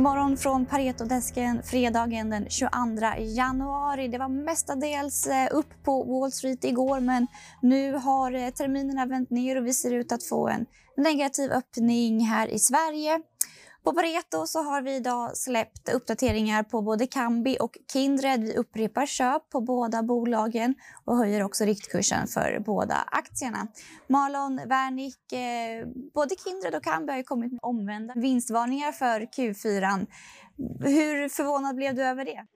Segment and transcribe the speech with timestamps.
[0.00, 2.70] God morgon från Paretodesken fredagen den 22
[3.18, 4.08] januari.
[4.08, 7.26] Det var mestadels eh, upp på Wall Street igår men
[7.62, 10.66] nu har eh, terminerna vänt ner och vi ser ut att få en
[10.96, 13.20] negativ öppning här i Sverige.
[13.84, 18.40] På Pareto så har vi idag släppt uppdateringar på både Kambi och Kindred.
[18.40, 23.66] Vi upprepar köp på båda bolagen och höjer också riktkursen för båda aktierna.
[24.06, 30.06] Marlon Wernick, eh, både Kindred och Kambi har kommit med omvända vinstvarningar för Q4.
[30.80, 32.46] Hur förvånad blev du över det?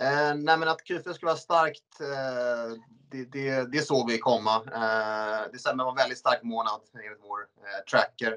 [0.00, 2.78] Eh, nej, men att Q4 skulle vara starkt, eh,
[3.10, 4.54] det, det, det, såg vi komma.
[4.56, 8.36] Eh, december var en väldigt stark månad enligt vår eh, tracker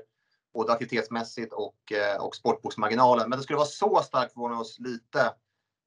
[0.59, 3.29] både aktivitetsmässigt och, eh, och sportboksmarginalen.
[3.29, 5.21] Men det skulle vara så starkt förvånar oss lite.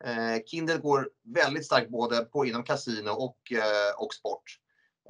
[0.05, 4.59] Eh, Kindred går väldigt starkt både på inom kasino och, eh, och sport.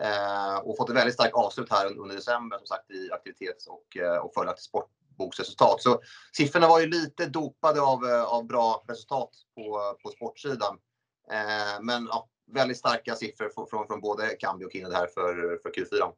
[0.00, 3.96] Eh, och fått ett väldigt starkt avslut här under december som sagt i aktivitets och,
[3.96, 5.82] eh, och fördelaktigt sportboksresultat.
[5.82, 6.00] Så
[6.32, 10.78] siffrorna var ju lite dopade av, eh, av bra resultat på, på sportsidan.
[11.80, 16.12] men ja, väldigt starka siffror från, från både Kambi och Kindred här för, för Q4.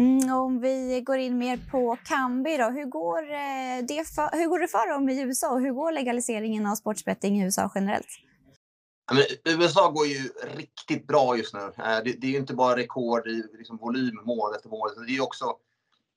[0.00, 4.48] Mm, om vi går in mer på Kambi då, hur går, eh, det för, hur
[4.48, 8.06] går det för dem i USA och hur går legaliseringen av sportsbetting i USA generellt?
[9.12, 11.60] men USA går ju riktigt bra just nu.
[11.60, 15.16] Eh, det, det är ju inte bara rekord i liksom, volym månad efter månad, det
[15.16, 15.56] är också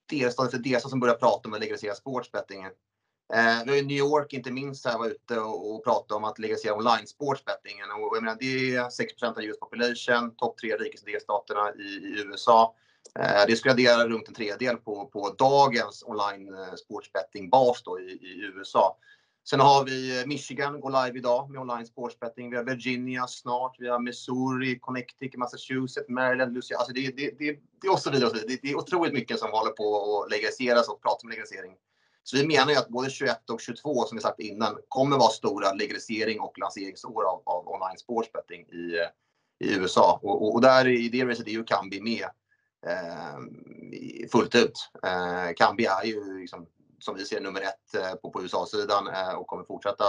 [0.09, 2.72] delstat efter delstat som börjar prata om att legalisera sportsbettingen.
[3.34, 6.23] Eh, vi har ju New York inte minst här var ute och, och pratade om
[6.23, 7.92] att legalisera online sportsbettingen.
[7.92, 12.23] Och jag menar, det är 6% av US population, topp tre rikaste delstaterna i, i
[12.25, 12.75] USA.
[13.20, 18.28] Eh, det skulle addera runt en tredjedel på, på dagens online eh, sportsbettingbas sportsbetting-bas i,
[18.28, 18.98] i USA.
[19.46, 22.50] Sen har vi eh, Michigan, går live idag med online sportsbetting.
[22.50, 26.78] Vi har Virginia snart, vi har Missouri, Connecticut, Massachusetts, Maryland, Lucia.
[26.78, 28.30] Alltså det, det, det, det, och så vidare.
[28.30, 28.59] Och så vidare.
[28.62, 29.86] Det, är otroligt mycket som håller på
[30.24, 31.74] att legaliseras och pratar om legalisering.
[32.24, 35.30] Så vi menar ju att både 21 och 22 som vi sagt innan kommer vara
[35.30, 38.97] stora legalisering och lanseringsår av, av online sportsbetting i,
[39.66, 40.19] i USA.
[40.24, 42.28] Och, och, och där i det racet är ju Kambi med
[42.88, 43.38] Eh,
[44.31, 44.89] fullt ut.
[45.03, 46.67] Eh, Kambi är ju liksom,
[46.99, 50.03] som vi ser nummer ett eh, på, på USA-sidan eh, och kommer fortsätta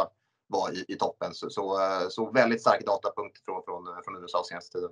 [0.47, 1.35] vara i, i toppen.
[1.35, 4.91] Så, så, eh, så, väldigt stark datapunkt från, från, eh, från USA senaste tiden.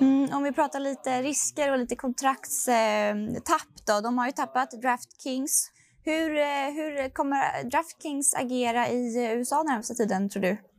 [0.00, 4.00] Mm, om vi pratar lite risker och lite kontraktstapp då.
[4.00, 5.70] De har ju tappat DraftKings.
[6.04, 6.30] Hur,
[6.72, 10.71] hur kommer DraftKings agera i USA närmsta tiden tror du?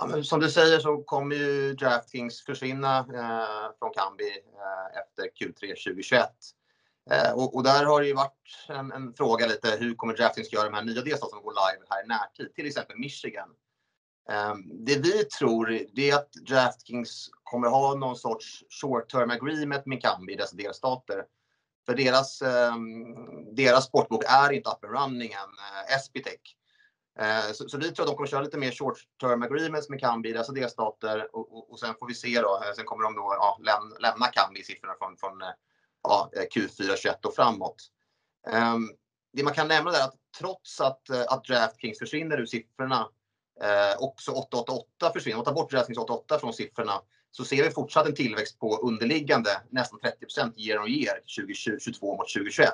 [0.00, 5.22] Ja, men som du säger så kommer ju DraftKings försvinna eh, från Kambi eh, efter
[5.22, 6.28] Q3 2021.
[7.10, 10.52] Eh, och, och, där har det ju varit en, en, fråga lite, hur kommer DraftKings
[10.52, 12.54] göra de här nya delstaterna som går live här i närtid?
[12.54, 13.48] Till exempel Michigan.
[14.30, 14.54] Eh,
[14.86, 20.02] det vi tror det är att DraftKings kommer ha någon sorts short term agreement med
[20.02, 21.24] Kambi i dessa delstater.
[21.86, 22.74] För deras, eh,
[23.52, 26.56] deras sportbok är inte up and running än, eh, SBTech.
[27.20, 30.00] Eh, så, så, vi tror att de kommer köra lite mer short term agreements med
[30.00, 32.62] Kambi i dessa delstater och, och, och, sen får vi se då.
[32.64, 35.48] Eh, sen kommer de då ja, läm, lämna Kambi siffrorna från, från eh,
[36.02, 37.76] ja, Q4 21 och framåt.
[38.46, 38.90] Um,
[39.32, 43.08] det man kan nämna är att trots att, att DraftKings försvinner ur siffrorna,
[43.62, 48.06] eh, också 888 försvinner, man tar bort DraftKings 88 från siffrorna, så ser vi fortsatt
[48.06, 50.16] en tillväxt på underliggande nästan 30
[50.56, 52.68] year on year 2022 mot 2021.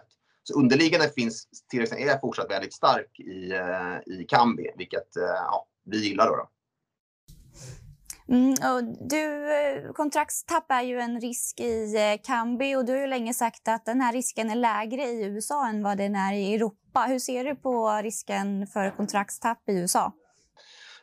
[0.49, 5.67] Så underliggande finns tillväxten är fortsatt väldigt stark i, eh, i Kambi, vilket eh, ja,
[5.85, 6.27] vi gillar.
[6.27, 6.49] Då, då.
[8.29, 13.07] Mm, och du, eh, kontraktstapp är ju en risk i Kambi och du har ju
[13.07, 16.55] länge sagt att den här risken är lägre i USA än vad den är i
[16.55, 17.01] Europa.
[17.09, 20.13] Hur ser du på risken för kontraktstapp i USA?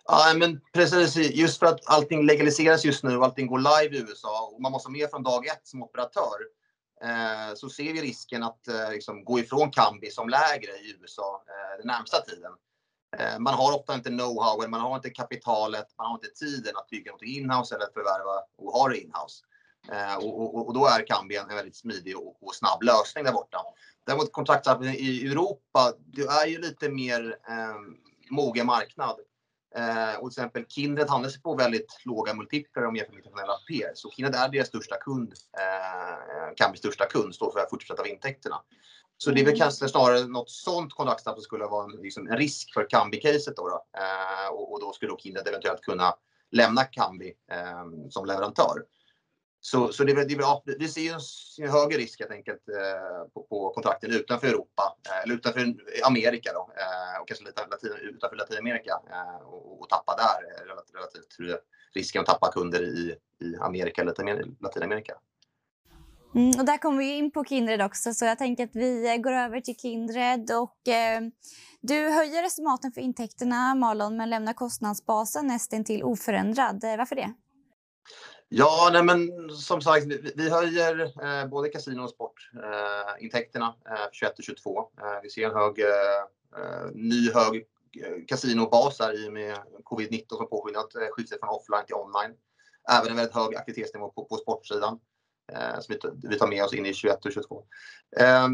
[0.05, 1.15] Ja, men precis.
[1.15, 4.71] Just för att allting legaliseras just nu och allting går live i USA och man
[4.71, 6.37] måste vara med från dag ett som operatör
[7.03, 11.43] Eh, så ser vi risken att eh, liksom, gå ifrån Kambi som lägre i USA
[11.47, 12.51] eh, den närmsta tiden.
[13.17, 16.89] Eh, man har ofta inte know-howen, man har inte kapitalet, man har inte tiden att
[16.89, 19.43] bygga något inhouse eller förvärva och ha det inhouse.
[19.91, 23.33] Eh, och, och, och, då är Kambi en väldigt smidig och, och snabb lösning där
[23.33, 23.57] borta.
[24.05, 27.75] Däremot kontraktsappen i Europa, det är ju lite mer eh,
[28.29, 29.15] mogen marknad.
[29.75, 33.99] Eh, och till exempel Kindred handlas på väldigt låga multiplar om jämför med internationella peers.
[33.99, 38.07] Så Kindred är deras största kund, eh, kan bli största kund, står för 40 av
[38.07, 38.61] intäkterna.
[39.17, 39.59] Så det är väl mm.
[39.59, 43.69] kanske snarare något sånt kontraktsnapp som skulle vara en, liksom, en risk för Kambi-caset då.
[43.69, 43.85] då.
[43.97, 46.13] Eh, och, och, då skulle då Kindred eventuellt kunna
[46.51, 48.83] lämna Kambi eh, som leverantör.
[49.65, 53.43] Så, så det, det, ja, vi ser ju en högre risk helt enkelt eh, på,
[53.43, 55.75] på, kontrakten utanför Europa, eh, eller utanför
[56.05, 60.67] Amerika då, eh, och kanske lite latin, utanför Latinamerika eh, och, och, tappa där eh,
[60.67, 61.61] relativt, relativt
[61.95, 63.15] risken att tappa kunder i,
[63.45, 65.13] i Amerika eller Latinamerika.
[66.35, 69.17] Mm, och där kommer vi in på Kindred också, så jag tänker att vi eh,
[69.17, 70.51] går över till Kindred.
[70.51, 71.21] Och, eh,
[71.81, 76.83] du höjer estimaten för intäkterna, Marlon, men lämnar kostnadsbasen nästan till oförändrad.
[76.83, 77.33] Eh, varför det?
[78.55, 83.97] Ja, nej men som sagt, vi, vi höjer eh, både kasino och sportintäkterna eh, eh,
[83.97, 84.79] för 21 och 22.
[84.79, 85.87] Eh, vi ser en hög, eh,
[86.57, 87.55] eh ny hög
[88.03, 92.33] eh, kasinobas här i och med covid-19 som påskyndat eh, skiftet från offline till online.
[92.91, 94.99] Även en väldigt hög aktivitetsnivå på, på sportsidan
[95.51, 97.63] eh, som vi, vi tar med oss in i 21 och 22.
[98.19, 98.47] Eh,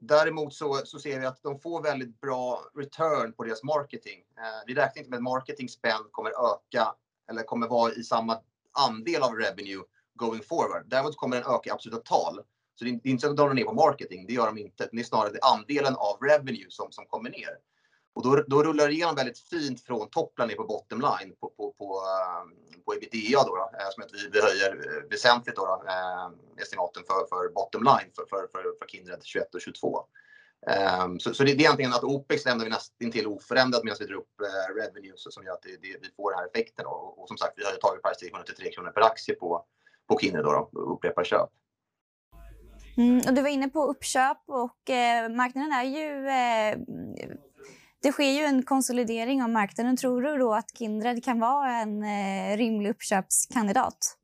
[0.00, 4.18] däremot så, så ser vi att de får väldigt bra return på deras marketing.
[4.38, 6.94] Eh, vi räknar inte med att marketing spend kommer öka
[7.30, 8.40] eller kommer vara i samma
[8.72, 9.82] andel av revenue
[10.14, 10.84] going forward.
[10.86, 12.40] Däremot kommer den öka i absoluta tal.
[12.74, 14.88] Så det är inte så att de drar ner på marketing, det gör de inte.
[14.92, 17.58] Det är snarare andelen av revenue som, som kommer ner.
[18.14, 21.48] Och då, då rullar det igenom väldigt fint från topplan ner på bottom line på,
[21.56, 25.62] på, på, eh, på ebitda då, då som att vi, vi höjer eh, väsentligt då,
[25.66, 30.06] då eh, estimaten för, för bottom line för, för, för, för Kindred 21 och 22.
[30.66, 33.96] Um, så, så det, det är egentligen att OPEX lämnar vi nästan till oförändrat medan
[34.00, 36.46] vi drar upp uh, revenue så, som gör att det, det, vi får den här
[36.46, 36.86] effekten.
[36.86, 39.64] Och, och som sagt, vi har ju tagit till 183 kronor per aktie på,
[40.08, 41.50] på Kindred då, då upprepar köp.
[42.96, 46.78] Mm, och du var inne på uppköp och eh, marknaden är ju eh,
[48.02, 49.96] det sker ju en konsolidering av marknaden.
[49.96, 54.18] Tror du då att Kindred kan vara en eh, rimlig uppköpskandidat?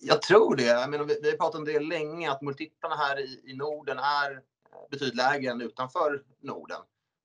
[0.00, 0.64] Jag tror det.
[0.64, 3.98] Jag menar, vi, vi har pratat om det länge, att multiplarna här i, i Norden
[3.98, 4.40] är
[4.90, 6.80] betydligt lägre än utanför Norden.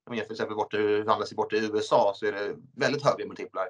[0.06, 0.76] Om jämför till exempel borta,
[1.06, 1.36] handlas i
[1.72, 3.68] USA så är det väldigt höga multiplar.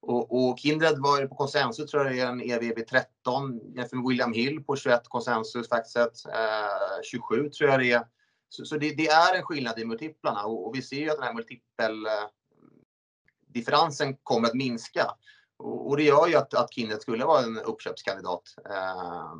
[0.00, 4.32] Och, och Kindred var på konsensus tror jag är en evb 13 jämfört med William
[4.32, 6.26] Hill på 21 konsensus faktiskt.
[6.26, 8.06] Eh, 27 tror jag det är
[8.48, 11.16] så, så det, det, är en skillnad i multiplarna och, och, vi ser ju att
[11.16, 15.10] den här multipeldifferensen eh, kommer att minska.
[15.56, 19.32] Och, och, det gör ju att, att Kindred skulle vara en uppköpskandidat eh,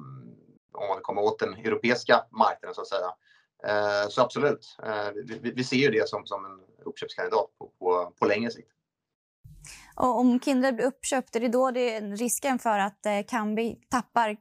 [0.73, 3.15] om man vill komma åt den europeiska marknaden så att säga.
[3.69, 8.13] Eh, så absolut, eh, vi, vi, ser ju det som, som en uppköpskandidat på, på,
[8.21, 8.69] på längre sikt.
[9.97, 13.79] Och om Kindred blir uppköpt, är det då det är risken för att eh, Kambi
[13.91, 14.37] tappar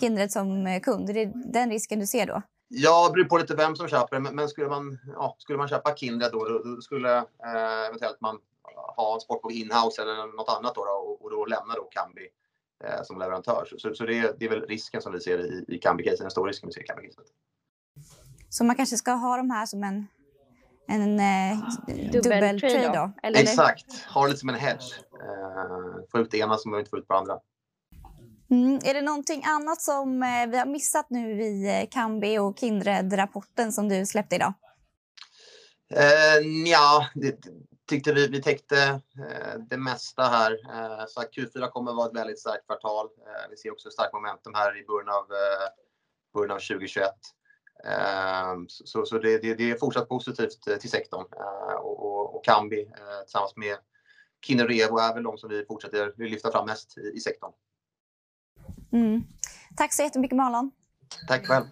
[0.00, 1.10] Kindred som kund?
[1.10, 2.42] Är det den risken du ser då?
[2.72, 4.30] Ja, det beror på lite vem som köper det.
[4.32, 8.38] Men skulle man, ja, skulle man köpa Kindred då, då skulle eh, eventuellt man
[8.96, 12.28] ha en sportbok inhouse eller något annat då, då och, och, då lämna då Kambi
[12.84, 13.68] eh, som leverantör.
[13.78, 16.48] Så, så det, det, är väl risken som vi ser i, i Kambi-caset, den stora
[16.48, 17.26] risken vi ser i Kambi-caset.
[18.50, 20.06] Så man kanske ska ha de här som en,
[20.88, 21.58] en eh,
[22.12, 22.92] dubbeltrade då?
[22.92, 23.12] då?
[23.22, 23.40] Eller?
[23.40, 24.84] Exakt, ha det lite som en hedge.
[25.22, 27.38] Eh, få ut det ena som man inte får ut på andra.
[28.50, 28.80] Mm.
[28.84, 33.72] Är det någonting annat som eh, vi har missat nu i eh, Kambi och Kindred-rapporten
[33.72, 34.52] som du släppte idag?
[35.94, 37.36] Eh, ja, det
[37.88, 38.28] tyckte vi.
[38.28, 38.78] Vi täckte
[39.18, 40.52] eh, det mesta här.
[40.52, 43.06] Eh, så Q4 kommer vara ett väldigt starkt kvartal.
[43.06, 45.68] Eh, vi ser också starkt momentum här i början av, eh,
[46.34, 47.10] början av 2021.
[48.66, 51.24] Så så det, det, det, är fortsatt positivt till sektorn
[51.82, 52.86] och, och, och Kambi
[53.24, 53.76] tillsammans med
[54.46, 57.52] Kinnerevo är väl de som vi fortsätter lyfta fram mest i, i sektorn.
[58.92, 59.22] Mm.
[59.76, 60.70] Tack så jättemycket Marlon.
[61.28, 61.64] Tack själv.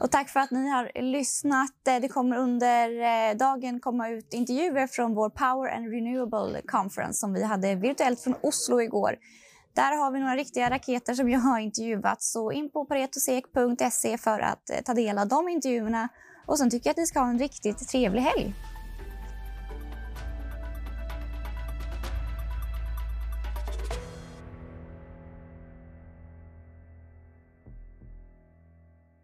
[0.00, 1.88] Och tack för att ni har lyssnat.
[1.88, 7.20] Eh, det kommer under eh, dagen komma ut intervjuer från vår Power and Renewable Conference
[7.20, 9.16] som vi hade virtuellt från Oslo igår.
[9.78, 12.22] Där har vi några riktiga raketer som jag har intervjuat.
[12.22, 16.08] Så in på paretosek.se för att eh, ta del av de intervjuerna.
[16.46, 18.54] Och sen tycker jag att ni ska ha en riktigt trevlig helg.